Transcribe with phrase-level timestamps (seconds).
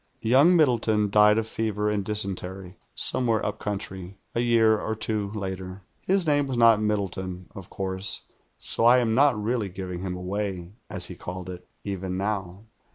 [0.23, 5.83] Young Middleton died of fever and dysentery, somewhere upcountry, a year or two later.
[6.01, 8.21] His name was not Middleton, of course;
[8.57, 12.63] so I am not really "giving him away," as he called it, even now.